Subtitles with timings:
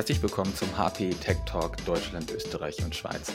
[0.00, 3.34] Herzlich willkommen zum HP Tech Talk Deutschland, Österreich und Schweiz.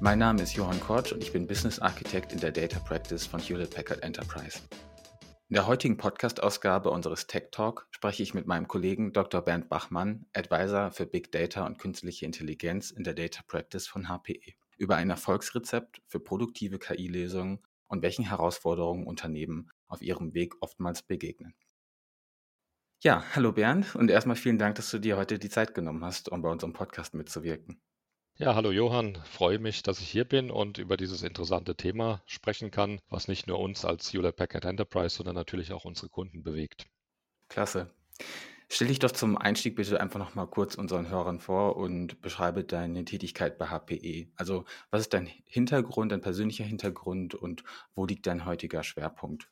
[0.00, 3.38] Mein Name ist Johann Kortsch und ich bin Business Architect in der Data Practice von
[3.38, 4.58] Hewlett Packard Enterprise.
[5.48, 9.40] In der heutigen Podcast-Ausgabe unseres Tech Talk spreche ich mit meinem Kollegen Dr.
[9.40, 14.54] Bernd Bachmann, Advisor für Big Data und künstliche Intelligenz in der Data Practice von HPE,
[14.78, 21.54] über ein Erfolgsrezept für produktive KI-Lösungen und welchen Herausforderungen Unternehmen auf ihrem Weg oftmals begegnen.
[23.02, 26.28] Ja, hallo Bernd und erstmal vielen Dank, dass du dir heute die Zeit genommen hast,
[26.30, 27.80] um bei unserem Podcast mitzuwirken.
[28.36, 32.70] Ja, hallo Johann, freue mich, dass ich hier bin und über dieses interessante Thema sprechen
[32.70, 36.88] kann, was nicht nur uns als Hewlett Packard Enterprise, sondern natürlich auch unsere Kunden bewegt.
[37.48, 37.90] Klasse.
[38.68, 42.64] Stell dich doch zum Einstieg bitte einfach noch mal kurz unseren Hörern vor und beschreibe
[42.64, 44.28] deine Tätigkeit bei HPE.
[44.36, 47.64] Also, was ist dein Hintergrund, dein persönlicher Hintergrund und
[47.94, 49.48] wo liegt dein heutiger Schwerpunkt?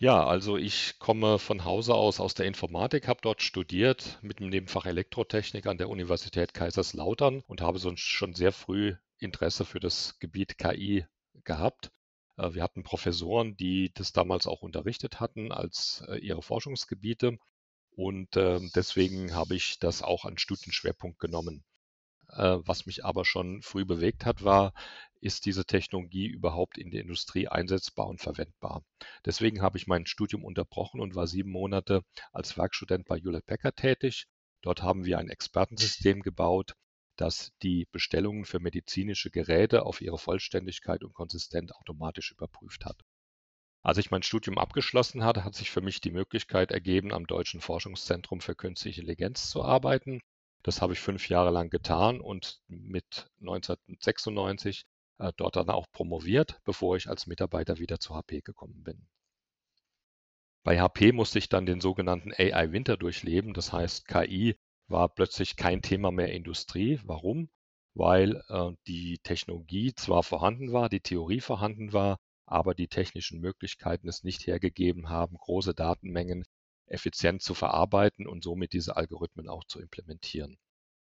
[0.00, 4.48] Ja, also ich komme von Hause aus aus der Informatik, habe dort studiert mit dem
[4.48, 10.18] Nebenfach Elektrotechnik an der Universität Kaiserslautern und habe so schon sehr früh Interesse für das
[10.20, 11.04] Gebiet KI
[11.44, 11.90] gehabt.
[12.36, 17.38] Äh, wir hatten Professoren, die das damals auch unterrichtet hatten als äh, ihre Forschungsgebiete
[17.92, 21.64] und ähm, deswegen habe ich das auch an Studienschwerpunkt genommen.
[22.30, 24.72] Äh, was mich aber schon früh bewegt hat, war,
[25.20, 28.84] ist diese Technologie überhaupt in der Industrie einsetzbar und verwendbar?
[29.24, 32.02] Deswegen habe ich mein Studium unterbrochen und war sieben Monate
[32.32, 34.26] als Werkstudent bei Hewlett Packard tätig.
[34.62, 36.74] Dort haben wir ein Expertensystem gebaut,
[37.16, 43.00] das die Bestellungen für medizinische Geräte auf ihre Vollständigkeit und Konsistenz automatisch überprüft hat.
[43.82, 47.60] Als ich mein Studium abgeschlossen hatte, hat sich für mich die Möglichkeit ergeben, am Deutschen
[47.60, 50.20] Forschungszentrum für Künstliche Intelligenz zu arbeiten.
[50.62, 54.84] Das habe ich fünf Jahre lang getan und mit 1996
[55.18, 59.06] äh, dort dann auch promoviert, bevor ich als Mitarbeiter wieder zu HP gekommen bin.
[60.64, 63.54] Bei HP musste ich dann den sogenannten AI-Winter durchleben.
[63.54, 67.00] Das heißt, KI war plötzlich kein Thema mehr Industrie.
[67.04, 67.48] Warum?
[67.94, 74.08] Weil äh, die Technologie zwar vorhanden war, die Theorie vorhanden war, aber die technischen Möglichkeiten
[74.08, 76.44] es nicht hergegeben haben, große Datenmengen
[76.86, 80.58] effizient zu verarbeiten und somit diese Algorithmen auch zu implementieren.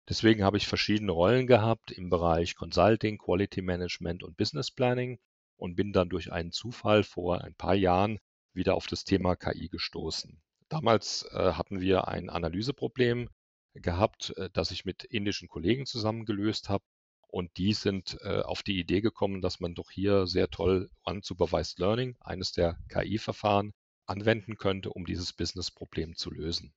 [0.08, 5.18] Deswegen habe ich verschiedene Rollen gehabt im Bereich Consulting, Quality Management und Business Planning
[5.56, 8.18] und bin dann durch einen Zufall vor ein paar Jahren
[8.54, 10.40] wieder auf das Thema KI gestoßen.
[10.70, 13.28] Damals äh, hatten wir ein Analyseproblem
[13.74, 16.84] gehabt, äh, das ich mit indischen Kollegen zusammen gelöst habe.
[17.26, 21.78] Und die sind äh, auf die Idee gekommen, dass man doch hier sehr toll Unsupervised
[21.78, 23.74] Learning, eines der KI-Verfahren,
[24.06, 26.72] anwenden könnte, um dieses Business-Problem zu lösen.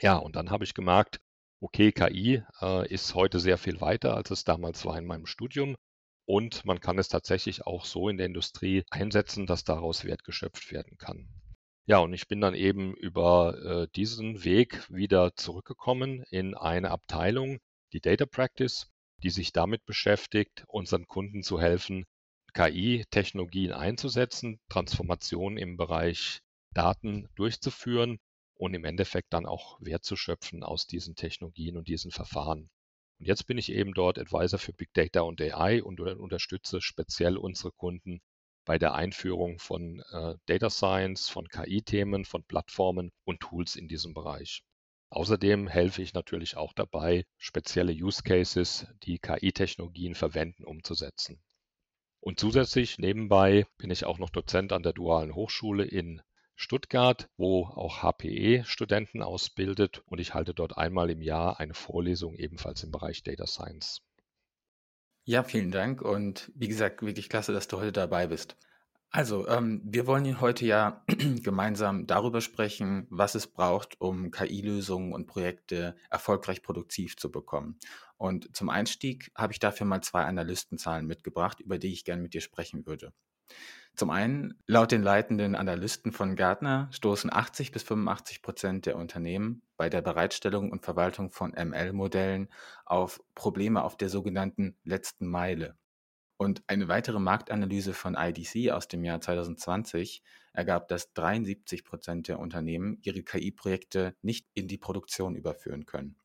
[0.00, 1.20] Ja, und dann habe ich gemerkt,
[1.60, 5.76] okay, KI äh, ist heute sehr viel weiter, als es damals war in meinem Studium.
[6.26, 10.70] Und man kann es tatsächlich auch so in der Industrie einsetzen, dass daraus Wert geschöpft
[10.72, 11.28] werden kann.
[11.86, 17.58] Ja, und ich bin dann eben über äh, diesen Weg wieder zurückgekommen in eine Abteilung,
[17.92, 18.86] die Data Practice,
[19.22, 22.06] die sich damit beschäftigt, unseren Kunden zu helfen,
[22.54, 26.40] KI-Technologien einzusetzen, Transformationen im Bereich
[26.72, 28.18] Daten durchzuführen
[28.60, 32.68] und im Endeffekt dann auch Wert zu schöpfen aus diesen Technologien und diesen Verfahren.
[33.18, 37.38] Und jetzt bin ich eben dort Advisor für Big Data und AI und unterstütze speziell
[37.38, 38.20] unsere Kunden
[38.66, 44.12] bei der Einführung von äh, Data Science, von KI-Themen, von Plattformen und Tools in diesem
[44.12, 44.62] Bereich.
[45.08, 51.42] Außerdem helfe ich natürlich auch dabei, spezielle Use Cases, die KI-Technologien verwenden, umzusetzen.
[52.20, 56.20] Und zusätzlich nebenbei bin ich auch noch Dozent an der Dualen Hochschule in
[56.60, 62.34] Stuttgart, wo auch HPE Studenten ausbildet und ich halte dort einmal im Jahr eine Vorlesung
[62.34, 64.02] ebenfalls im Bereich Data Science.
[65.24, 68.58] Ja, vielen Dank und wie gesagt, wirklich klasse, dass du heute dabei bist.
[69.08, 71.02] Also, ähm, wir wollen heute ja
[71.42, 77.78] gemeinsam darüber sprechen, was es braucht, um KI-Lösungen und Projekte erfolgreich produktiv zu bekommen.
[78.18, 82.34] Und zum Einstieg habe ich dafür mal zwei Analystenzahlen mitgebracht, über die ich gerne mit
[82.34, 83.14] dir sprechen würde.
[84.00, 89.60] Zum einen, laut den leitenden Analysten von Gartner stoßen 80 bis 85 Prozent der Unternehmen
[89.76, 92.48] bei der Bereitstellung und Verwaltung von ML-Modellen
[92.86, 95.76] auf Probleme auf der sogenannten letzten Meile.
[96.38, 100.22] Und eine weitere Marktanalyse von IDC aus dem Jahr 2020
[100.54, 106.16] ergab, dass 73 Prozent der Unternehmen ihre KI-Projekte nicht in die Produktion überführen können.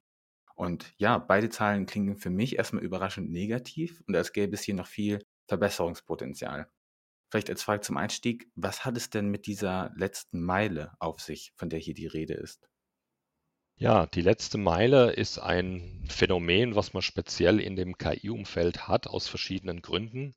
[0.55, 4.75] Und ja, beide Zahlen klingen für mich erstmal überraschend negativ und als gäbe es hier
[4.75, 5.19] noch viel
[5.49, 6.69] Verbesserungspotenzial.
[7.29, 11.51] Vielleicht als Frage zum Einstieg, was hat es denn mit dieser letzten Meile auf sich,
[11.55, 12.67] von der hier die Rede ist?
[13.77, 19.27] Ja, die letzte Meile ist ein Phänomen, was man speziell in dem KI-Umfeld hat, aus
[19.27, 20.33] verschiedenen Gründen.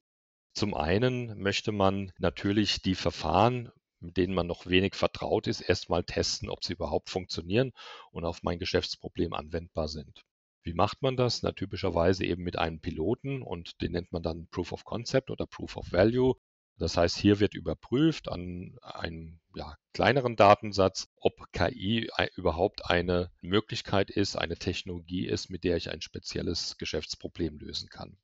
[0.54, 3.70] Zum einen möchte man natürlich die Verfahren
[4.00, 7.72] mit denen man noch wenig vertraut ist, erstmal testen, ob sie überhaupt funktionieren
[8.10, 10.24] und auf mein Geschäftsproblem anwendbar sind.
[10.62, 11.42] Wie macht man das?
[11.42, 15.46] Na, typischerweise eben mit einem Piloten und den nennt man dann Proof of Concept oder
[15.46, 16.34] Proof of Value.
[16.78, 24.10] Das heißt, hier wird überprüft an einem ja, kleineren Datensatz, ob KI überhaupt eine Möglichkeit
[24.10, 28.16] ist, eine Technologie ist, mit der ich ein spezielles Geschäftsproblem lösen kann.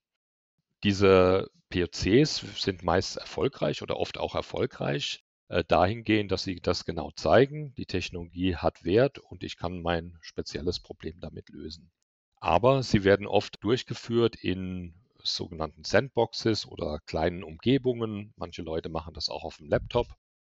[0.85, 7.11] Diese POCs sind meist erfolgreich oder oft auch erfolgreich äh, dahingehend, dass sie das genau
[7.12, 7.75] zeigen.
[7.75, 11.91] Die Technologie hat Wert und ich kann mein spezielles Problem damit lösen.
[12.37, 18.32] Aber sie werden oft durchgeführt in sogenannten Sandboxes oder kleinen Umgebungen.
[18.37, 20.06] Manche Leute machen das auch auf dem Laptop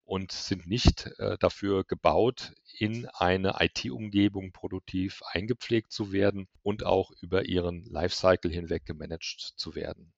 [0.05, 7.11] und sind nicht äh, dafür gebaut, in eine IT-Umgebung produktiv eingepflegt zu werden und auch
[7.21, 10.13] über ihren Lifecycle hinweg gemanagt zu werden.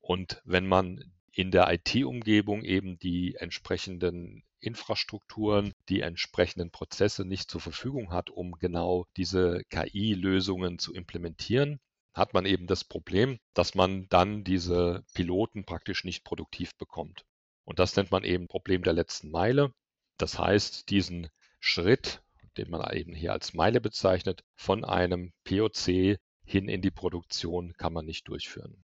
[0.00, 7.60] Und wenn man in der IT-Umgebung eben die entsprechenden Infrastrukturen, die entsprechenden Prozesse nicht zur
[7.60, 11.80] Verfügung hat, um genau diese KI-Lösungen zu implementieren,
[12.14, 17.24] hat man eben das Problem, dass man dann diese Piloten praktisch nicht produktiv bekommt.
[17.64, 19.72] Und das nennt man eben Problem der letzten Meile.
[20.18, 21.28] Das heißt, diesen
[21.60, 22.22] Schritt,
[22.56, 27.92] den man eben hier als Meile bezeichnet, von einem POC hin in die Produktion kann
[27.92, 28.82] man nicht durchführen.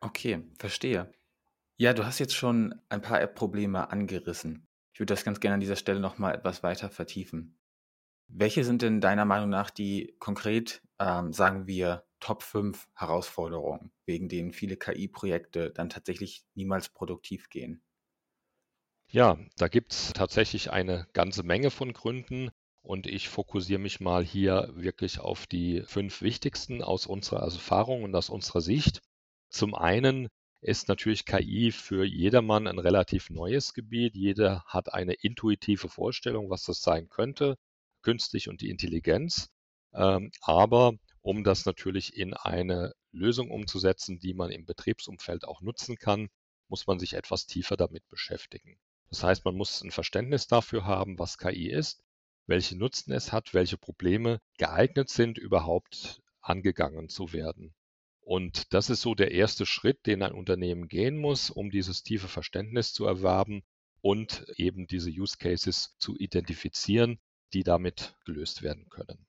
[0.00, 1.12] Okay, verstehe.
[1.76, 4.66] Ja, du hast jetzt schon ein paar App-Probleme angerissen.
[4.94, 7.58] Ich würde das ganz gerne an dieser Stelle noch mal etwas weiter vertiefen.
[8.28, 14.28] Welche sind denn deiner Meinung nach die konkret, ähm, sagen wir, Top 5 Herausforderungen, wegen
[14.28, 17.82] denen viele KI-Projekte dann tatsächlich niemals produktiv gehen?
[19.10, 22.50] Ja, da gibt es tatsächlich eine ganze Menge von Gründen
[22.82, 28.14] und ich fokussiere mich mal hier wirklich auf die fünf wichtigsten aus unserer Erfahrung und
[28.14, 29.02] aus unserer Sicht.
[29.48, 30.28] Zum einen
[30.60, 34.14] ist natürlich KI für jedermann ein relativ neues Gebiet.
[34.14, 37.56] Jeder hat eine intuitive Vorstellung, was das sein könnte
[38.02, 39.48] künstlich und die Intelligenz.
[39.92, 40.92] Ähm, aber
[41.26, 46.28] um das natürlich in eine Lösung umzusetzen, die man im Betriebsumfeld auch nutzen kann,
[46.68, 48.78] muss man sich etwas tiefer damit beschäftigen.
[49.08, 52.04] Das heißt, man muss ein Verständnis dafür haben, was KI ist,
[52.46, 57.74] welche Nutzen es hat, welche Probleme geeignet sind, überhaupt angegangen zu werden.
[58.20, 62.28] Und das ist so der erste Schritt, den ein Unternehmen gehen muss, um dieses tiefe
[62.28, 63.64] Verständnis zu erwerben
[64.00, 67.18] und eben diese Use Cases zu identifizieren,
[67.52, 69.26] die damit gelöst werden können.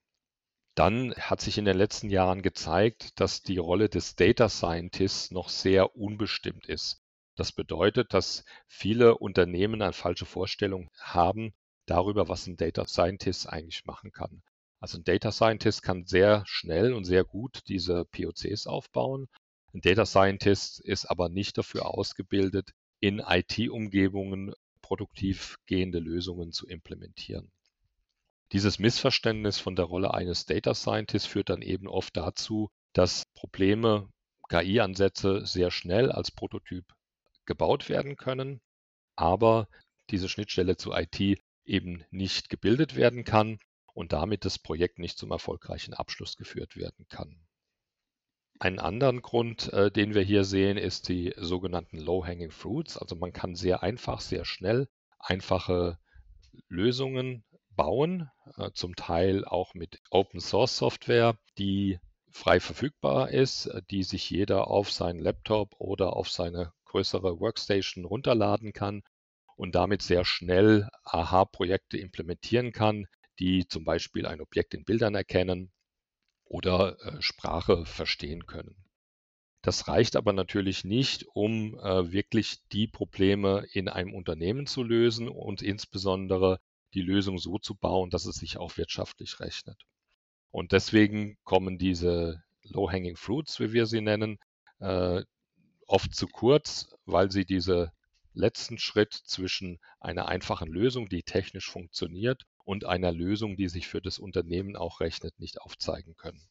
[0.78, 5.50] Dann hat sich in den letzten Jahren gezeigt, dass die Rolle des Data Scientists noch
[5.50, 7.02] sehr unbestimmt ist.
[7.36, 11.56] Das bedeutet, dass viele Unternehmen eine falsche Vorstellung haben
[11.88, 14.44] darüber, was ein Data Scientist eigentlich machen kann.
[14.80, 19.30] Also ein Data Scientist kann sehr schnell und sehr gut diese POCs aufbauen.
[19.74, 22.70] Ein Data Scientist ist aber nicht dafür ausgebildet,
[23.00, 24.54] in IT-Umgebungen
[24.84, 27.52] produktiv gehende Lösungen zu implementieren.
[28.54, 34.10] Dieses Missverständnis von der Rolle eines Data Scientists führt dann eben oft dazu, dass Probleme,
[34.50, 36.86] KI-Ansätze sehr schnell als Prototyp
[37.46, 38.62] gebaut werden können,
[39.18, 39.68] aber
[40.10, 43.60] diese Schnittstelle zu IT eben nicht gebildet werden kann
[43.94, 47.46] und damit das Projekt nicht zum erfolgreichen Abschluss geführt werden kann.
[48.60, 52.98] Einen anderen Grund, äh, den wir hier sehen, ist die sogenannten Low-Hanging Fruits.
[52.98, 54.88] Also man kann sehr einfach, sehr schnell
[55.20, 56.00] einfache
[56.70, 57.44] Lösungen
[57.78, 64.04] bauen, äh, zum Teil auch mit Open Source Software, die frei verfügbar ist, äh, die
[64.04, 69.04] sich jeder auf seinen Laptop oder auf seine größere Workstation runterladen kann
[69.56, 73.08] und damit sehr schnell AHA-Projekte implementieren kann,
[73.40, 75.72] die zum Beispiel ein Objekt in Bildern erkennen
[76.44, 78.76] oder äh, Sprache verstehen können.
[79.62, 85.28] Das reicht aber natürlich nicht, um äh, wirklich die Probleme in einem Unternehmen zu lösen
[85.28, 86.60] und insbesondere
[86.94, 89.82] die Lösung so zu bauen, dass es sich auch wirtschaftlich rechnet.
[90.52, 94.40] Und deswegen kommen diese Low-Hanging Fruits, wie wir sie nennen,
[94.80, 95.22] äh,
[95.88, 97.92] oft zu kurz, weil sie diese
[98.34, 104.02] letzten Schritt zwischen einer einfachen Lösung, die technisch funktioniert, und einer Lösung, die sich für
[104.02, 106.50] das Unternehmen auch rechnet, nicht aufzeigen können.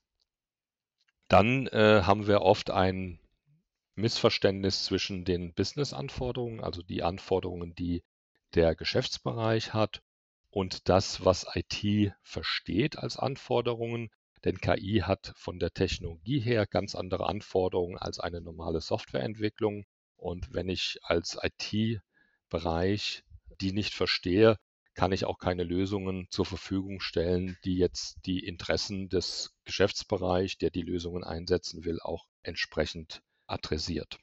[1.28, 3.21] Dann äh, haben wir oft ein
[3.97, 8.02] Missverständnis zwischen den Business-Anforderungen, also die Anforderungen, die
[8.55, 10.02] der Geschäftsbereich hat
[10.57, 14.09] und das, was IT versteht als Anforderungen.
[14.43, 19.85] Denn KI hat von der Technologie her ganz andere Anforderungen als eine normale Softwareentwicklung.
[20.17, 23.23] Und wenn ich als IT-Bereich
[23.61, 24.57] die nicht verstehe,
[24.95, 30.71] kann ich auch keine Lösungen zur Verfügung stellen, die jetzt die Interessen des Geschäftsbereichs, der
[30.71, 34.19] die Lösungen einsetzen will, auch entsprechend adressiert.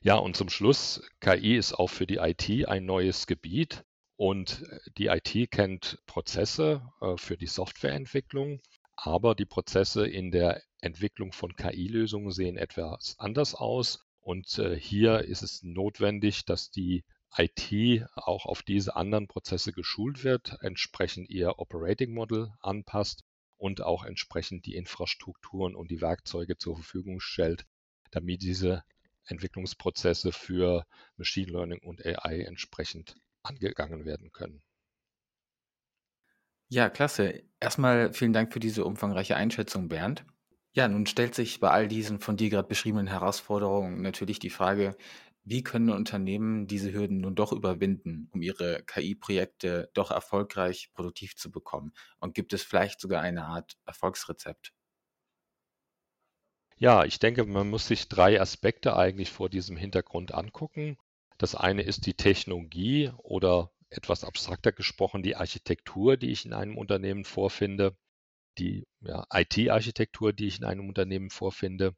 [0.00, 3.84] Ja, und zum Schluss, KI ist auch für die IT ein neues Gebiet
[4.16, 4.64] und
[4.96, 8.60] die IT kennt Prozesse äh, für die Softwareentwicklung,
[8.96, 14.06] aber die Prozesse in der Entwicklung von KI-Lösungen sehen etwas anders aus.
[14.20, 17.04] Und äh, hier ist es notwendig, dass die
[17.36, 23.22] IT auch auf diese anderen Prozesse geschult wird, entsprechend ihr Operating Model anpasst
[23.58, 27.66] und auch entsprechend die Infrastrukturen und die Werkzeuge zur Verfügung stellt,
[28.10, 28.82] damit diese
[29.26, 33.16] Entwicklungsprozesse für Machine Learning und AI entsprechend
[33.46, 34.62] angegangen werden können.
[36.68, 37.44] Ja, klasse.
[37.60, 40.24] Erstmal vielen Dank für diese umfangreiche Einschätzung, Bernd.
[40.72, 44.96] Ja, nun stellt sich bei all diesen von dir gerade beschriebenen Herausforderungen natürlich die Frage,
[45.44, 51.50] wie können Unternehmen diese Hürden nun doch überwinden, um ihre KI-Projekte doch erfolgreich produktiv zu
[51.52, 51.92] bekommen?
[52.18, 54.72] Und gibt es vielleicht sogar eine Art Erfolgsrezept?
[56.78, 60.96] Ja, ich denke, man muss sich drei Aspekte eigentlich vor diesem Hintergrund angucken.
[61.38, 66.76] Das eine ist die Technologie oder etwas abstrakter gesprochen die Architektur, die ich in einem
[66.78, 67.96] Unternehmen vorfinde,
[68.58, 71.94] die ja, IT-Architektur, die ich in einem Unternehmen vorfinde.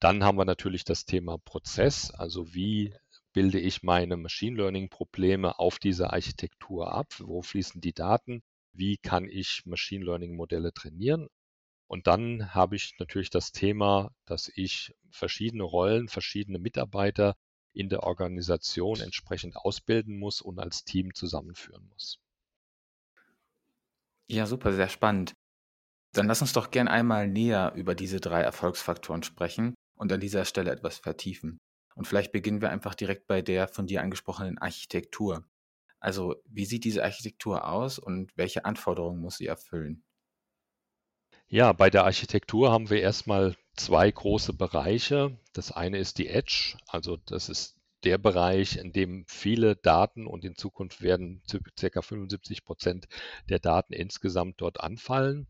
[0.00, 2.94] Dann haben wir natürlich das Thema Prozess, also wie
[3.32, 7.08] bilde ich meine Machine Learning-Probleme auf dieser Architektur ab?
[7.18, 8.42] Wo fließen die Daten?
[8.72, 11.28] Wie kann ich Machine Learning-Modelle trainieren?
[11.88, 17.36] Und dann habe ich natürlich das Thema, dass ich verschiedene Rollen, verschiedene Mitarbeiter
[17.78, 22.18] in der Organisation entsprechend ausbilden muss und als Team zusammenführen muss.
[24.28, 25.32] Ja, super, sehr spannend.
[26.12, 30.44] Dann lass uns doch gern einmal näher über diese drei Erfolgsfaktoren sprechen und an dieser
[30.44, 31.58] Stelle etwas vertiefen.
[31.94, 35.44] Und vielleicht beginnen wir einfach direkt bei der von dir angesprochenen Architektur.
[36.00, 40.04] Also, wie sieht diese Architektur aus und welche Anforderungen muss sie erfüllen?
[41.48, 45.38] Ja, bei der Architektur haben wir erstmal zwei große Bereiche.
[45.52, 50.44] Das eine ist die Edge, also das ist der Bereich, in dem viele Daten und
[50.44, 52.02] in Zukunft werden ca.
[52.02, 53.08] 75 Prozent
[53.48, 55.48] der Daten insgesamt dort anfallen.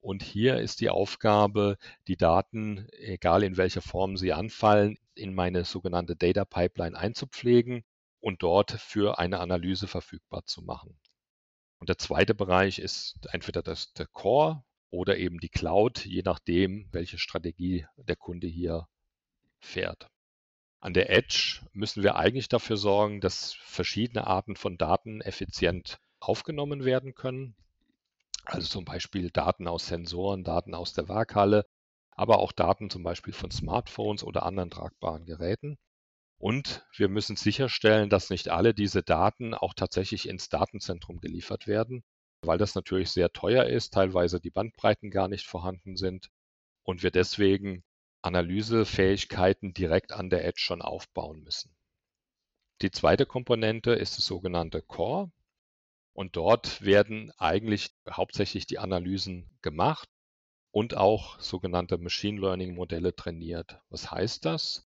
[0.00, 1.76] Und hier ist die Aufgabe,
[2.08, 7.84] die Daten, egal in welcher Form sie anfallen, in meine sogenannte Data Pipeline einzupflegen
[8.20, 10.98] und dort für eine Analyse verfügbar zu machen.
[11.78, 16.88] Und der zweite Bereich ist entweder das, der Core oder eben die Cloud, je nachdem,
[16.92, 18.86] welche Strategie der Kunde hier
[19.58, 20.08] fährt.
[20.80, 26.84] An der Edge müssen wir eigentlich dafür sorgen, dass verschiedene Arten von Daten effizient aufgenommen
[26.84, 27.54] werden können.
[28.44, 31.66] Also zum Beispiel Daten aus Sensoren, Daten aus der Waaghalle,
[32.12, 35.78] aber auch Daten zum Beispiel von Smartphones oder anderen tragbaren Geräten.
[36.38, 42.02] Und wir müssen sicherstellen, dass nicht alle diese Daten auch tatsächlich ins Datenzentrum geliefert werden,
[42.42, 46.30] weil das natürlich sehr teuer ist, teilweise die Bandbreiten gar nicht vorhanden sind
[46.82, 47.84] und wir deswegen
[48.22, 51.74] Analysefähigkeiten direkt an der Edge schon aufbauen müssen.
[52.82, 55.30] Die zweite Komponente ist das sogenannte Core.
[56.12, 60.08] Und dort werden eigentlich hauptsächlich die Analysen gemacht
[60.70, 63.80] und auch sogenannte Machine Learning Modelle trainiert.
[63.90, 64.88] Was heißt das?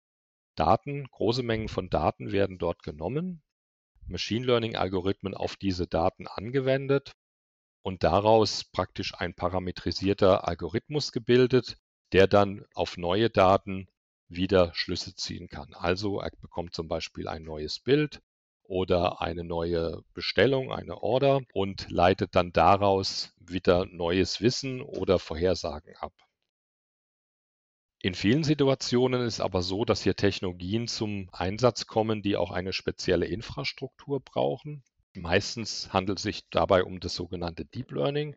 [0.57, 3.42] Daten, große Mengen von Daten werden dort genommen,
[4.07, 7.14] Machine Learning Algorithmen auf diese Daten angewendet
[7.83, 11.77] und daraus praktisch ein parametrisierter Algorithmus gebildet,
[12.13, 13.89] der dann auf neue Daten
[14.29, 15.75] wieder Schlüsse ziehen kann.
[15.75, 18.21] Also er bekommt zum Beispiel ein neues Bild
[18.63, 25.97] oder eine neue Bestellung, eine Order und leitet dann daraus wieder neues Wissen oder Vorhersagen
[25.97, 26.13] ab.
[28.03, 32.73] In vielen Situationen ist aber so, dass hier Technologien zum Einsatz kommen, die auch eine
[32.73, 34.83] spezielle Infrastruktur brauchen.
[35.14, 38.37] Meistens handelt es sich dabei um das sogenannte Deep Learning.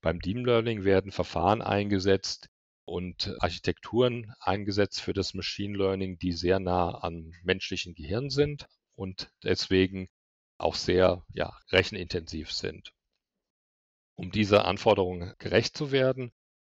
[0.00, 2.48] Beim Deep Learning werden Verfahren eingesetzt
[2.86, 9.30] und Architekturen eingesetzt für das Machine Learning, die sehr nah am menschlichen Gehirn sind und
[9.42, 10.08] deswegen
[10.56, 12.94] auch sehr ja, rechenintensiv sind.
[14.14, 16.32] Um dieser Anforderung gerecht zu werden,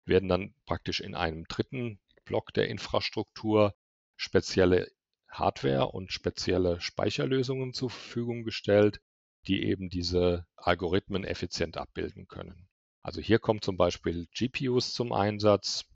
[0.06, 3.74] werden dann praktisch in einem dritten Block der Infrastruktur
[4.16, 4.90] spezielle
[5.28, 9.00] Hardware und spezielle Speicherlösungen zur Verfügung gestellt,
[9.48, 12.68] die eben diese Algorithmen effizient abbilden können.
[13.02, 15.86] Also hier kommt zum Beispiel GPUs zum Einsatz,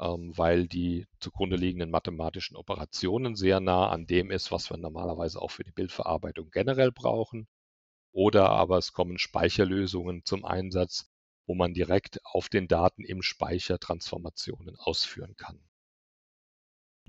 [0.00, 5.40] ähm, weil die zugrunde liegenden mathematischen Operationen sehr nah an dem ist, was wir normalerweise
[5.40, 7.46] auch für die Bildverarbeitung generell brauchen.
[8.12, 11.10] Oder aber es kommen Speicherlösungen zum Einsatz,
[11.46, 15.60] wo man direkt auf den Daten im Speicher Transformationen ausführen kann.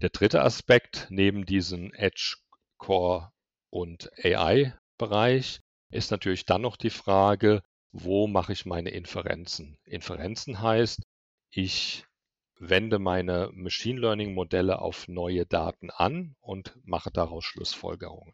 [0.02, 2.38] Der dritte Aspekt neben diesem Edge
[2.78, 3.32] Core
[3.70, 5.62] und AI-Bereich
[5.94, 9.78] ist natürlich dann noch die Frage, wo mache ich meine Inferenzen?
[9.86, 11.04] Inferenzen heißt,
[11.52, 12.06] ich
[12.58, 18.34] wende meine Machine Learning Modelle auf neue Daten an und mache daraus Schlussfolgerungen.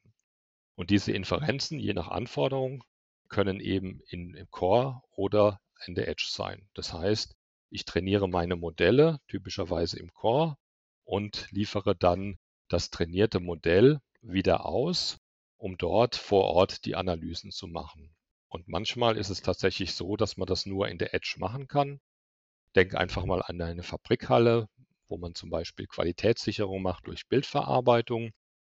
[0.76, 2.84] Und diese Inferenzen, je nach Anforderung,
[3.28, 6.70] können eben in, im Core oder in der Edge sein.
[6.74, 7.36] Das heißt,
[7.70, 10.58] ich trainiere meine Modelle typischerweise im Core
[11.04, 12.38] und liefere dann
[12.70, 15.18] das trainierte Modell wieder aus,
[15.60, 18.16] um dort vor Ort die Analysen zu machen.
[18.48, 22.00] Und manchmal ist es tatsächlich so, dass man das nur in der Edge machen kann.
[22.76, 24.70] Denk einfach mal an eine Fabrikhalle,
[25.08, 28.32] wo man zum Beispiel Qualitätssicherung macht durch Bildverarbeitung.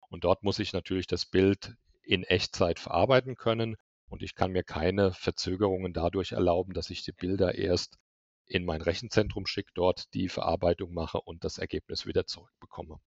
[0.09, 3.77] Und dort muss ich natürlich das Bild in Echtzeit verarbeiten können.
[4.09, 7.99] Und ich kann mir keine Verzögerungen dadurch erlauben, dass ich die Bilder erst
[8.47, 13.01] in mein Rechenzentrum schicke, dort die Verarbeitung mache und das Ergebnis wieder zurückbekomme.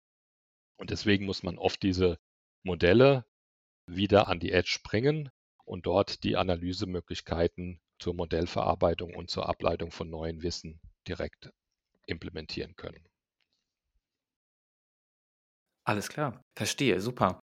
[0.77, 2.17] Und deswegen muss man oft diese
[2.63, 3.26] Modelle
[3.87, 5.31] wieder an die Edge bringen
[5.65, 11.51] und dort die Analysemöglichkeiten zur Modellverarbeitung und zur Ableitung von neuen Wissen direkt
[12.05, 13.07] implementieren können.
[15.85, 17.39] Alles klar, verstehe, super.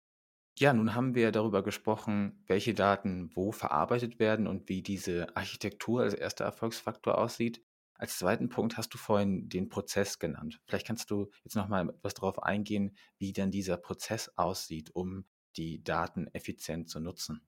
[0.59, 6.03] Ja, nun haben wir darüber gesprochen, welche Daten wo verarbeitet werden und wie diese Architektur
[6.03, 7.63] als erster Erfolgsfaktor aussieht.
[7.95, 10.61] Als zweiten Punkt hast du vorhin den Prozess genannt.
[10.67, 15.25] Vielleicht kannst du jetzt noch mal etwas darauf eingehen, wie denn dieser Prozess aussieht, um
[15.57, 17.41] die Daten effizient zu nutzen.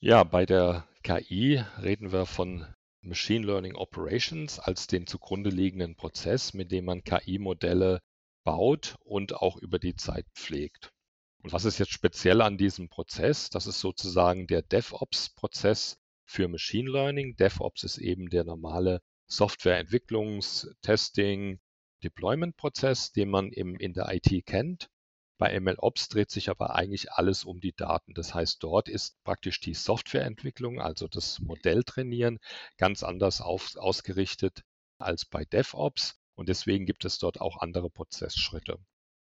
[0.00, 2.66] Ja, bei der KI reden wir von
[3.00, 8.00] Machine Learning Operations als den zugrunde liegenden Prozess, mit dem man KI-Modelle
[8.44, 10.90] baut und auch über die Zeit pflegt.
[11.42, 13.50] Und was ist jetzt speziell an diesem Prozess?
[13.50, 17.36] Das ist sozusagen der DevOps-Prozess für Machine Learning.
[17.36, 21.60] DevOps ist eben der normale Softwareentwicklungs-, Testing-,
[22.02, 24.88] Deployment-Prozess, den man eben in der IT kennt.
[25.38, 28.14] Bei MLOps dreht sich aber eigentlich alles um die Daten.
[28.14, 32.38] Das heißt, dort ist praktisch die Softwareentwicklung, also das Modelltrainieren,
[32.78, 34.62] ganz anders auf, ausgerichtet
[34.98, 36.18] als bei DevOps.
[36.34, 38.78] Und deswegen gibt es dort auch andere Prozessschritte.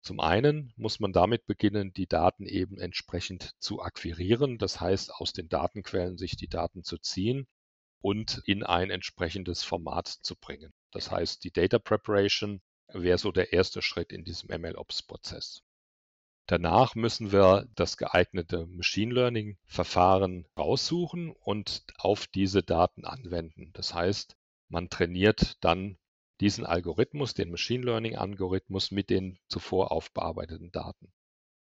[0.01, 5.33] Zum einen muss man damit beginnen, die Daten eben entsprechend zu akquirieren, das heißt aus
[5.33, 7.47] den Datenquellen sich die Daten zu ziehen
[7.99, 10.71] und in ein entsprechendes Format zu bringen.
[10.91, 15.63] Das heißt, die Data Preparation wäre so der erste Schritt in diesem MLOps-Prozess.
[16.49, 23.71] Danach müssen wir das geeignete Machine Learning Verfahren raussuchen und auf diese Daten anwenden.
[23.73, 24.37] Das heißt,
[24.69, 25.97] man trainiert dann
[26.39, 31.11] diesen Algorithmus, den Machine Learning Algorithmus mit den zuvor aufbearbeiteten Daten.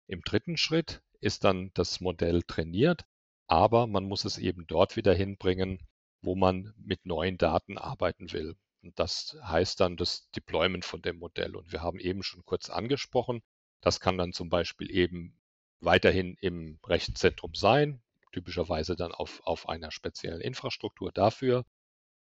[0.06, 3.06] Im dritten Schritt ist dann das Modell trainiert,
[3.48, 5.80] aber man muss es eben dort wieder hinbringen,
[6.22, 8.54] wo man mit neuen Daten arbeiten will.
[8.82, 11.56] Und das heißt dann das Deployment von dem Modell.
[11.56, 13.42] Und wir haben eben schon kurz angesprochen,
[13.80, 15.38] das kann dann zum Beispiel eben
[15.80, 21.64] weiterhin im Rechenzentrum sein, typischerweise dann auf, auf einer speziellen Infrastruktur dafür.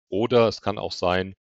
[0.09, 1.35] Oder es kann auch sein,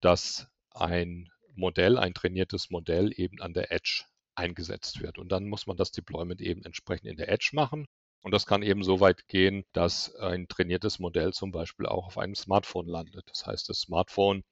[0.00, 4.04] dass ein Modell, ein trainiertes Modell eben an der Edge
[4.34, 5.18] eingesetzt wird.
[5.18, 7.86] Und dann muss man das Deployment eben entsprechend in der Edge machen.
[8.22, 12.18] Und das kann eben so weit gehen, dass ein trainiertes Modell zum Beispiel auch auf
[12.18, 13.28] einem Smartphone landet.
[13.30, 14.44] Das heißt, das Smartphone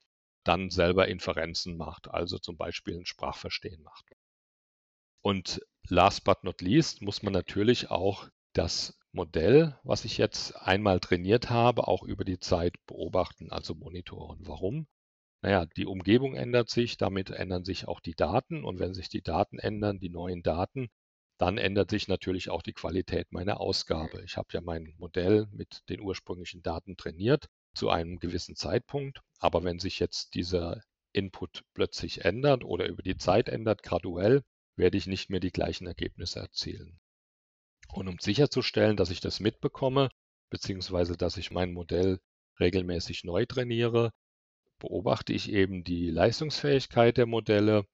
[0.43, 4.05] dann selber Inferenzen macht, also zum Beispiel ein Sprachverstehen macht.
[5.27, 5.59] Und
[5.89, 11.49] last but not least muss man natürlich auch das Modell, was ich jetzt einmal trainiert
[11.49, 14.39] habe, auch über die Zeit beobachten, also monitoren.
[14.47, 14.87] Warum?
[15.41, 19.21] Naja, die Umgebung ändert sich, damit ändern sich auch die Daten und wenn sich die
[19.21, 20.87] Daten ändern, die neuen Daten,
[21.37, 24.23] dann ändert sich natürlich auch die Qualität meiner Ausgabe.
[24.23, 29.65] Ich habe ja mein Modell mit den ursprünglichen Daten trainiert zu einem gewissen Zeitpunkt, aber
[29.65, 34.45] wenn sich jetzt dieser Input plötzlich ändert oder über die Zeit ändert, graduell,
[34.77, 36.99] werde ich nicht mehr die gleichen Ergebnisse erzielen.
[37.89, 40.09] Und um sicherzustellen, dass ich das mitbekomme,
[40.49, 42.19] beziehungsweise dass ich mein Modell
[42.59, 44.11] regelmäßig neu trainiere,
[44.79, 47.85] beobachte ich eben die Leistungsfähigkeit der Modelle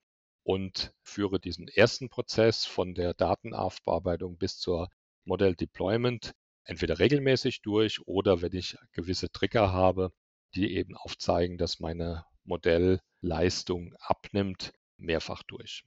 [0.42, 4.90] und führe diesen ersten Prozess von der Datenaufbearbeitung bis zur
[5.24, 10.12] Model Deployment entweder regelmäßig durch oder wenn ich gewisse Trigger habe,
[10.54, 15.84] die eben aufzeigen, dass meine Modellleistung abnimmt, mehrfach durch.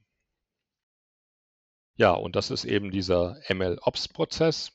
[1.98, 4.70] Ja, und das ist eben dieser ML-Ops-Prozess,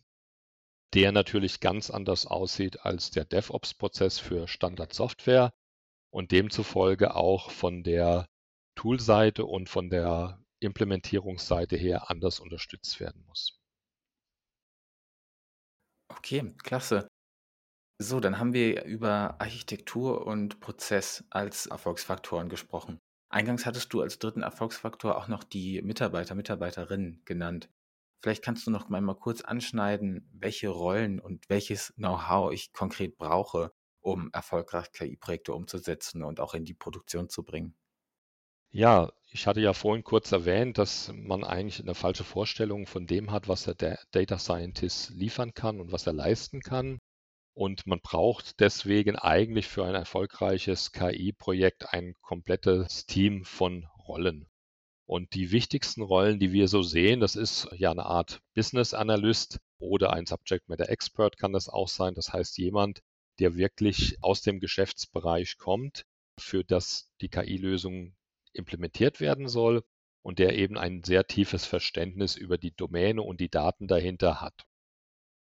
[0.94, 5.54] der natürlich ganz anders aussieht als der DevOps-Prozess für Standardsoftware
[6.12, 8.28] und demzufolge auch von der
[8.76, 13.58] Toolseite und von der Implementierungsseite her anders unterstützt werden muss.
[16.10, 17.08] Okay, klasse.
[18.02, 23.00] So, dann haben wir über Architektur und Prozess als Erfolgsfaktoren gesprochen.
[23.34, 27.70] Eingangs hattest du als dritten Erfolgsfaktor auch noch die Mitarbeiter, Mitarbeiterinnen genannt.
[28.22, 33.74] Vielleicht kannst du noch mal kurz anschneiden, welche Rollen und welches Know-how ich konkret brauche,
[34.02, 37.76] um erfolgreich KI-Projekte umzusetzen und auch in die Produktion zu bringen?
[38.72, 43.32] Ja, ich hatte ja vorhin kurz erwähnt, dass man eigentlich eine falsche Vorstellung von dem
[43.32, 47.00] hat, was der Data Scientist liefern kann und was er leisten kann.
[47.56, 54.50] Und man braucht deswegen eigentlich für ein erfolgreiches KI-Projekt ein komplettes Team von Rollen.
[55.06, 59.60] Und die wichtigsten Rollen, die wir so sehen, das ist ja eine Art Business Analyst
[59.78, 62.16] oder ein Subject Matter Expert kann das auch sein.
[62.16, 63.04] Das heißt jemand,
[63.40, 66.06] der wirklich aus dem Geschäftsbereich kommt,
[66.40, 68.16] für das die KI-Lösung
[68.54, 69.84] implementiert werden soll
[70.24, 74.66] und der eben ein sehr tiefes Verständnis über die Domäne und die Daten dahinter hat.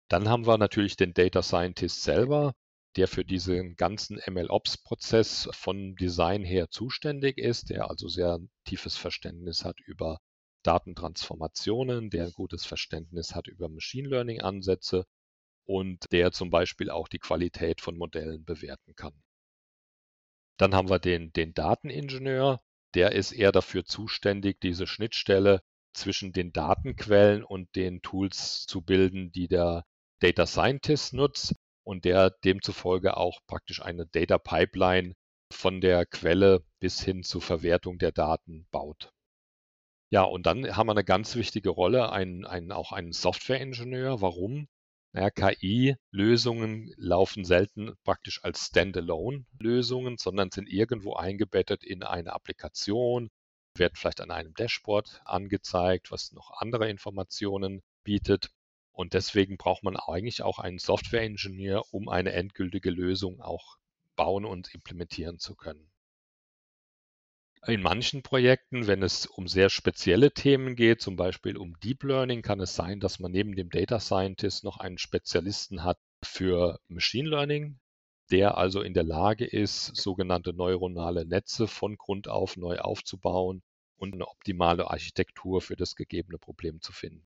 [0.09, 2.53] Dann haben wir natürlich den Data Scientist selber,
[2.95, 9.65] der für diesen ganzen MLOps-Prozess von Design her zuständig ist, der also sehr tiefes Verständnis
[9.65, 10.19] hat über
[10.63, 15.05] Datentransformationen, der ein gutes Verständnis hat über Machine Learning-Ansätze
[15.65, 19.13] und der zum Beispiel auch die Qualität von Modellen bewerten kann.
[20.57, 22.61] Dann haben wir den, den Dateningenieur,
[22.95, 25.61] der ist eher dafür zuständig, diese Schnittstelle
[25.93, 29.85] zwischen den Datenquellen und den Tools zu bilden, die der
[30.19, 35.13] Data Scientist nutzt und der demzufolge auch praktisch eine Data Pipeline
[35.53, 39.11] von der Quelle bis hin zur Verwertung der Daten baut.
[40.09, 44.21] Ja, und dann haben wir eine ganz wichtige Rolle, einen, einen, auch einen Software-Ingenieur.
[44.21, 44.67] Warum?
[45.13, 53.29] Naja, KI-Lösungen laufen selten praktisch als Standalone-Lösungen, sondern sind irgendwo eingebettet in eine Applikation,
[53.75, 58.49] werden vielleicht an einem Dashboard angezeigt, was noch andere Informationen bietet.
[58.97, 63.77] Und deswegen braucht man eigentlich auch einen Software-Ingenieur, um eine endgültige Lösung auch
[64.15, 65.91] bauen und implementieren zu können.
[67.67, 72.41] In manchen Projekten, wenn es um sehr spezielle Themen geht, zum Beispiel um Deep Learning,
[72.41, 77.29] kann es sein, dass man neben dem Data Scientist noch einen Spezialisten hat für Machine
[77.29, 77.79] Learning,
[78.31, 83.61] der also in der Lage ist, sogenannte neuronale Netze von Grund auf neu aufzubauen
[83.95, 87.27] und eine optimale Architektur für das gegebene Problem zu finden.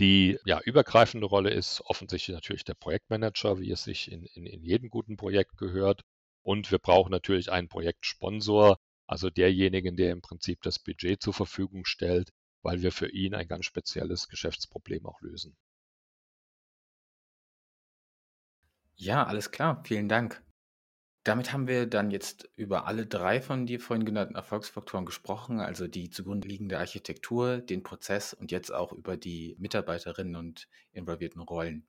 [0.00, 4.62] Die ja, übergreifende Rolle ist offensichtlich natürlich der Projektmanager, wie es sich in, in, in
[4.62, 6.04] jedem guten Projekt gehört.
[6.42, 11.84] Und wir brauchen natürlich einen Projektsponsor, also derjenigen, der im Prinzip das Budget zur Verfügung
[11.84, 12.30] stellt,
[12.62, 15.54] weil wir für ihn ein ganz spezielles Geschäftsproblem auch lösen.
[18.96, 19.82] Ja, alles klar.
[19.84, 20.42] Vielen Dank.
[21.30, 25.86] Damit haben wir dann jetzt über alle drei von dir vorhin genannten Erfolgsfaktoren gesprochen, also
[25.86, 31.86] die zugrunde liegende Architektur, den Prozess und jetzt auch über die Mitarbeiterinnen und involvierten Rollen.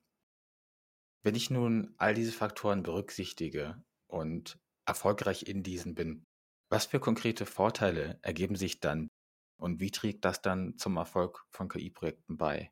[1.24, 6.24] Wenn ich nun all diese Faktoren berücksichtige und erfolgreich in diesen bin,
[6.68, 9.08] was für konkrete Vorteile ergeben sich dann
[9.56, 12.70] und wie trägt das dann zum Erfolg von KI-Projekten bei?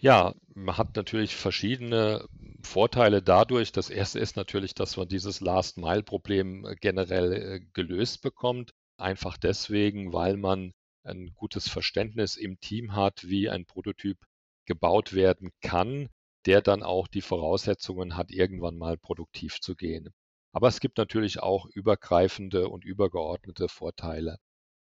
[0.00, 2.26] Ja, man hat natürlich verschiedene
[2.62, 3.70] Vorteile dadurch.
[3.72, 8.72] Das erste ist natürlich, dass man dieses Last-Mile-Problem äh, generell äh, gelöst bekommt.
[8.96, 10.72] Einfach deswegen, weil man
[11.04, 14.18] ein gutes Verständnis im Team hat, wie ein Prototyp
[14.66, 16.08] gebaut werden kann,
[16.46, 20.10] der dann auch die Voraussetzungen hat, irgendwann mal produktiv zu gehen.
[20.52, 24.38] Aber es gibt natürlich auch übergreifende und übergeordnete Vorteile.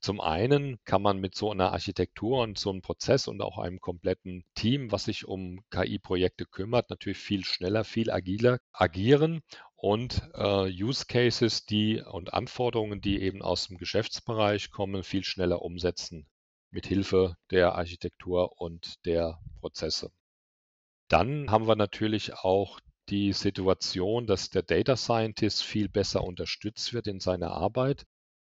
[0.00, 3.80] Zum einen kann man mit so einer Architektur und so einem Prozess und auch einem
[3.80, 9.42] kompletten Team, was sich um KI-Projekte kümmert, natürlich viel schneller, viel agiler agieren
[9.76, 15.60] und äh, Use Cases, die und Anforderungen, die eben aus dem Geschäftsbereich kommen, viel schneller
[15.60, 16.26] umsetzen
[16.70, 20.10] mit Hilfe der Architektur und der Prozesse.
[21.08, 27.06] Dann haben wir natürlich auch die Situation, dass der Data Scientist viel besser unterstützt wird
[27.06, 28.06] in seiner Arbeit.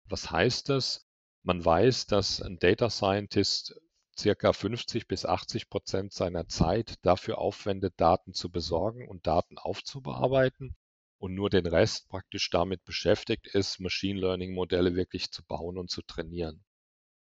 [0.06, 1.05] Was heißt das?
[1.48, 3.80] Man weiß, dass ein Data Scientist
[4.18, 10.76] circa 50 bis 80 Prozent seiner Zeit dafür aufwendet, Daten zu besorgen und Daten aufzubearbeiten
[11.20, 15.92] und nur den Rest praktisch damit beschäftigt ist, Machine Learning Modelle wirklich zu bauen und
[15.92, 16.66] zu trainieren.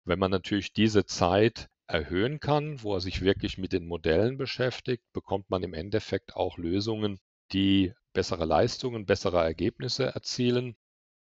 [0.07, 5.05] Wenn man natürlich diese Zeit erhöhen kann, wo er sich wirklich mit den Modellen beschäftigt,
[5.13, 7.21] bekommt man im Endeffekt auch Lösungen,
[7.53, 10.77] die bessere Leistungen, bessere Ergebnisse erzielen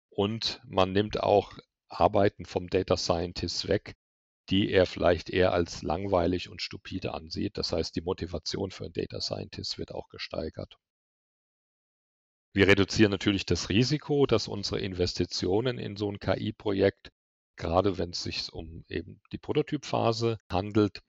[0.09, 1.57] und man nimmt auch
[1.91, 3.95] Arbeiten vom Data Scientist weg,
[4.49, 7.57] die er vielleicht eher als langweilig und stupide ansieht.
[7.57, 10.77] Das heißt, die Motivation für einen Data Scientist wird auch gesteigert.
[12.53, 17.09] Wir reduzieren natürlich das Risiko, dass unsere Investitionen in so ein KI-Projekt,
[17.55, 21.01] gerade wenn es sich um eben die Prototypphase handelt,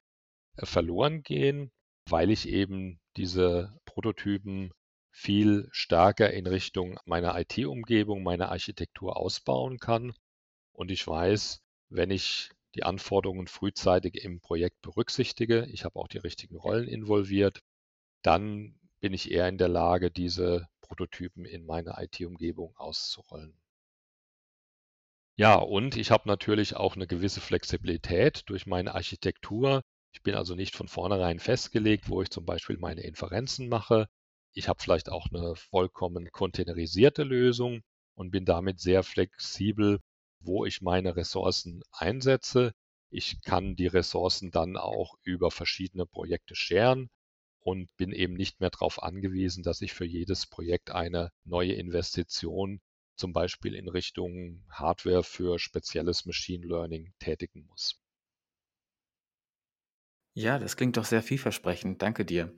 [0.56, 1.72] äh, verloren gehen,
[2.08, 4.72] weil ich eben diese Prototypen
[5.10, 10.14] viel stärker in Richtung meiner IT-Umgebung, meiner Architektur ausbauen kann
[10.72, 16.18] und ich weiß, wenn ich die Anforderungen frühzeitig im Projekt berücksichtige, ich habe auch die
[16.18, 17.60] richtigen Rollen involviert,
[18.22, 23.54] dann bin ich eher in der Lage, diese Prototypen in meine IT-Umgebung auszurollen.
[25.36, 29.82] Ja, und ich habe natürlich auch eine gewisse Flexibilität durch meine Architektur.
[30.12, 34.08] Ich bin also nicht von vornherein festgelegt, wo ich zum Beispiel meine Inferenzen mache.
[34.52, 37.82] Ich habe vielleicht auch eine vollkommen containerisierte Lösung
[38.14, 40.00] und bin damit sehr flexibel,
[40.44, 42.72] wo ich meine Ressourcen einsetze.
[43.10, 47.10] Ich kann die Ressourcen dann auch über verschiedene Projekte scheren
[47.60, 52.80] und bin eben nicht mehr darauf angewiesen, dass ich für jedes Projekt eine neue Investition
[53.16, 58.00] zum Beispiel in Richtung Hardware für spezielles Machine Learning tätigen muss.
[60.34, 62.02] Ja, das klingt doch sehr vielversprechend.
[62.02, 62.54] Danke dir.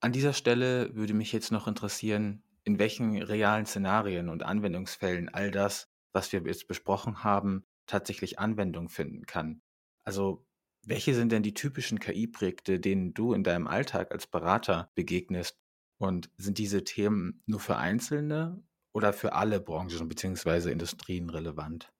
[0.00, 5.50] An dieser Stelle würde mich jetzt noch interessieren, in welchen realen Szenarien und Anwendungsfällen all
[5.50, 9.60] das, was wir jetzt besprochen haben, tatsächlich Anwendung finden kann.
[10.02, 10.46] Also,
[10.82, 15.58] welche sind denn die typischen KI-Projekte, denen du in deinem Alltag als Berater begegnest?
[15.98, 18.62] Und sind diese Themen nur für Einzelne
[18.94, 20.70] oder für alle Branchen bzw.
[20.70, 21.92] Industrien relevant?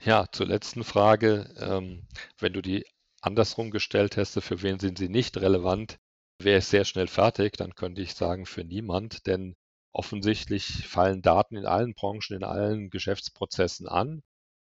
[0.00, 1.52] Ja, zur letzten Frage.
[1.58, 2.06] Ähm,
[2.38, 2.84] wenn du die
[3.20, 5.98] andersrum gestellt hättest, für wen sind sie nicht relevant,
[6.40, 7.56] wäre es sehr schnell fertig.
[7.56, 9.56] Dann könnte ich sagen, für niemand, denn
[9.98, 14.22] offensichtlich fallen Daten in allen Branchen, in allen Geschäftsprozessen an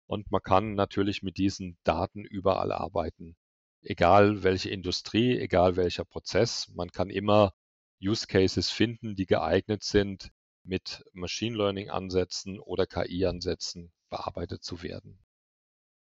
[0.07, 3.35] und man kann natürlich mit diesen Daten überall arbeiten.
[3.83, 7.53] Egal welche Industrie, egal welcher Prozess, man kann immer
[8.01, 10.31] Use Cases finden, die geeignet sind,
[10.63, 15.19] mit Machine Learning-Ansätzen oder KI-Ansätzen bearbeitet zu werden.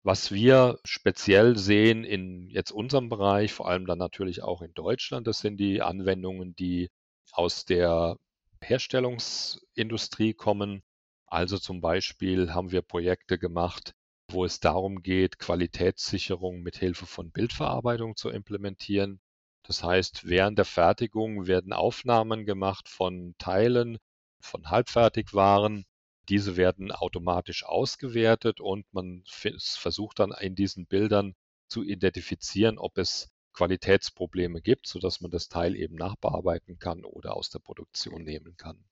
[0.02, 5.28] Was wir speziell sehen in jetzt unserem Bereich, vor allem dann natürlich auch in Deutschland,
[5.28, 6.90] das sind die Anwendungen, die
[7.30, 8.18] aus der
[8.62, 10.82] Herstellungsindustrie kommen.
[11.26, 13.94] Also zum Beispiel haben wir Projekte gemacht,
[14.28, 19.20] wo es darum geht, Qualitätssicherung mit Hilfe von Bildverarbeitung zu implementieren.
[19.64, 23.98] Das heißt, während der Fertigung werden Aufnahmen gemacht von Teilen,
[24.40, 25.84] von Halbfertigwaren.
[26.28, 31.34] Diese werden automatisch ausgewertet und man versucht dann in diesen Bildern
[31.68, 37.50] zu identifizieren, ob es Qualitätsprobleme gibt, sodass man das Teil eben nachbearbeiten kann oder aus
[37.50, 38.84] der Produktion nehmen kann.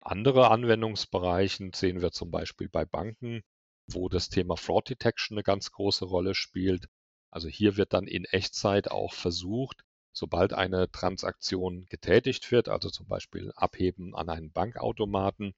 [0.00, 3.42] Andere Anwendungsbereiche sehen wir zum Beispiel bei Banken,
[3.86, 6.88] wo das Thema Fraud Detection eine ganz große Rolle spielt.
[7.30, 13.06] Also hier wird dann in Echtzeit auch versucht, sobald eine Transaktion getätigt wird, also zum
[13.06, 15.54] Beispiel Abheben an einen Bankautomaten,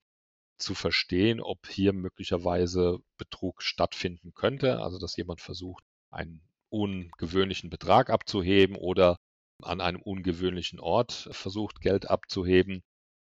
[0.57, 6.41] zu verstehen, ob hier möglicherweise Betrug stattfinden könnte, also dass jemand versucht, einen
[6.73, 9.17] ungewöhnlichen Betrag abzuheben oder
[9.61, 12.83] an einem ungewöhnlichen Ort versucht, Geld abzuheben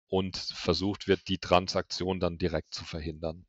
[0.08, 3.46] und versucht wird, die Transaktion dann direkt zu verhindern.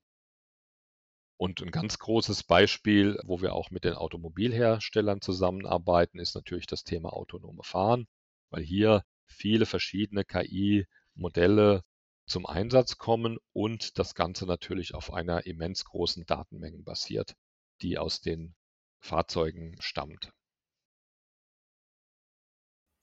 [1.38, 6.84] Und ein ganz großes Beispiel, wo wir auch mit den Automobilherstellern zusammenarbeiten, ist natürlich das
[6.84, 8.06] Thema autonome Fahren,
[8.50, 11.82] weil hier viele verschiedene KI-Modelle
[12.26, 17.34] zum Einsatz kommen und das Ganze natürlich auf einer immens großen Datenmenge basiert,
[17.82, 18.55] die aus den
[19.00, 20.32] Fahrzeugen stammt.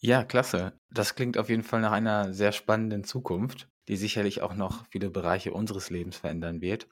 [0.01, 0.79] Ja, klasse.
[0.91, 5.10] Das klingt auf jeden Fall nach einer sehr spannenden Zukunft, die sicherlich auch noch viele
[5.10, 6.89] Bereiche unseres Lebens verändern wird.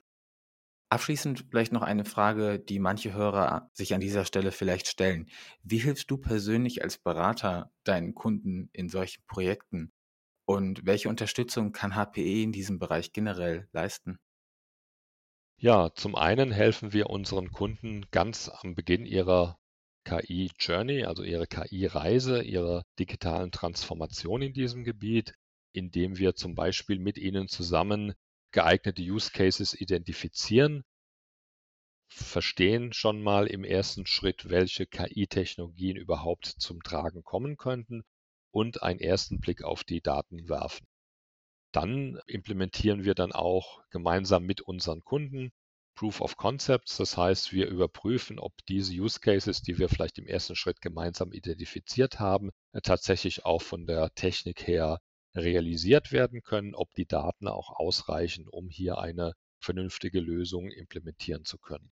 [0.90, 5.28] Abschließend vielleicht noch eine Frage, die manche Hörer sich an dieser Stelle vielleicht stellen.
[5.62, 9.92] Wie hilfst du persönlich als Berater deinen Kunden in solchen Projekten?
[10.46, 14.18] Und welche Unterstützung kann HPE in diesem Bereich generell leisten?
[15.62, 19.60] Ja, zum einen helfen wir unseren Kunden ganz am Beginn ihrer
[20.04, 25.34] KI-Journey, also ihre KI-Reise, ihrer digitalen Transformation in diesem Gebiet,
[25.72, 28.14] indem wir zum Beispiel mit ihnen zusammen
[28.50, 30.82] geeignete Use Cases identifizieren,
[32.08, 38.02] verstehen schon mal im ersten Schritt, welche KI-Technologien überhaupt zum Tragen kommen könnten
[38.50, 40.88] und einen ersten Blick auf die Daten werfen.
[41.72, 45.52] Dann implementieren wir dann auch gemeinsam mit unseren Kunden
[45.94, 46.96] Proof of Concepts.
[46.96, 51.32] Das heißt, wir überprüfen, ob diese Use Cases, die wir vielleicht im ersten Schritt gemeinsam
[51.32, 52.50] identifiziert haben,
[52.82, 55.00] tatsächlich auch von der Technik her
[55.34, 61.58] realisiert werden können, ob die Daten auch ausreichen, um hier eine vernünftige Lösung implementieren zu
[61.58, 61.90] können.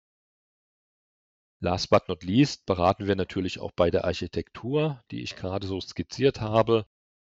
[1.60, 5.82] Last but not least beraten wir natürlich auch bei der Architektur, die ich gerade so
[5.82, 6.86] skizziert habe.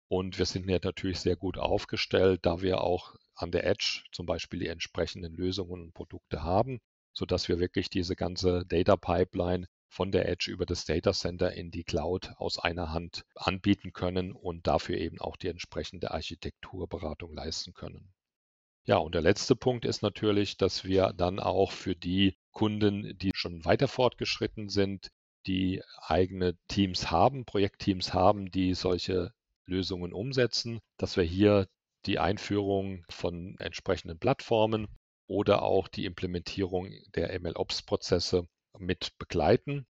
[0.08, 4.26] Und wir sind ja natürlich sehr gut aufgestellt, da wir auch an der Edge zum
[4.26, 6.80] Beispiel die entsprechenden Lösungen und Produkte haben,
[7.12, 11.70] sodass wir wirklich diese ganze Data Pipeline von der Edge über das Data Center in
[11.70, 17.72] die Cloud aus einer Hand anbieten können und dafür eben auch die entsprechende Architekturberatung leisten
[17.72, 18.12] können.
[18.84, 23.32] Ja, und der letzte Punkt ist natürlich, dass wir dann auch für die Kunden, die
[23.34, 25.10] schon weiter fortgeschritten sind,
[25.46, 29.32] die eigene Teams haben, Projektteams haben, die solche
[29.66, 31.66] Lösungen umsetzen, dass wir hier
[32.06, 34.86] die Einführung von entsprechenden Plattformen
[35.28, 38.46] oder auch die Implementierung der MLOps-Prozesse
[38.78, 39.86] mit begleiten,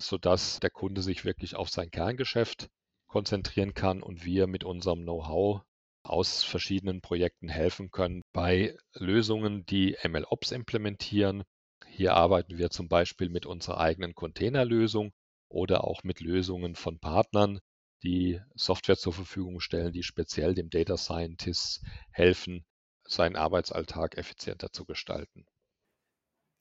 [0.00, 2.68] sodass der Kunde sich wirklich auf sein Kerngeschäft
[3.06, 5.62] konzentrieren kann und wir mit unserem Know-how
[6.02, 11.44] aus verschiedenen Projekten helfen können bei Lösungen, die MLOps implementieren.
[11.88, 15.12] Hier arbeiten wir zum Beispiel mit unserer eigenen Containerlösung
[15.48, 17.60] oder auch mit Lösungen von Partnern,
[18.04, 22.64] die Software zur Verfügung stellen, die speziell dem Data Scientist helfen,
[23.06, 25.46] seinen Arbeitsalltag effizienter zu gestalten.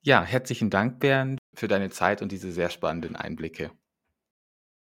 [0.02, 3.72] Ja, herzlichen Dank, Bernd, für deine Zeit und diese sehr spannenden Einblicke.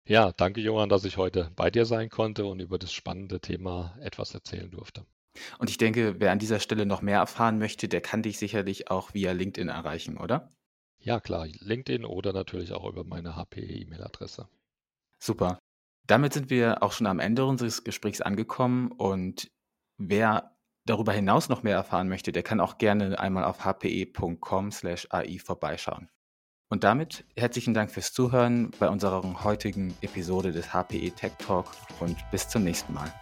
[0.07, 3.97] Ja, danke, Johann, dass ich heute bei dir sein konnte und über das spannende Thema
[4.01, 5.07] etwas erzählen durfte.
[5.59, 8.91] Und ich denke, wer an dieser Stelle noch mehr erfahren möchte, der kann dich sicherlich
[8.91, 10.51] auch via LinkedIn erreichen, oder?
[10.99, 14.49] Ja, klar, LinkedIn oder natürlich auch über meine HPE-E-Mail-Adresse.
[15.19, 15.59] Super.
[16.07, 19.51] Damit sind wir auch schon am Ende unseres Gesprächs angekommen und
[19.97, 20.55] wer
[20.87, 26.11] darüber hinaus noch mehr erfahren möchte, der kann auch gerne einmal auf hpe.com/ai vorbeischauen.
[26.69, 32.17] Und damit herzlichen Dank fürs Zuhören bei unserer heutigen Episode des HPE Tech Talk und
[32.31, 33.13] bis zum nächsten Mal.